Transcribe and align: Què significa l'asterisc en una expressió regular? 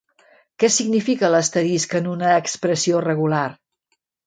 Què 0.63 0.69
significa 0.75 1.29
l'asterisc 1.35 1.95
en 2.01 2.09
una 2.15 2.33
expressió 2.39 3.05
regular? 3.09 3.45